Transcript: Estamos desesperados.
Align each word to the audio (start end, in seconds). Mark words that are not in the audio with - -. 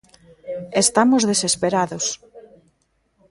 Estamos 0.83 1.21
desesperados. 1.31 2.05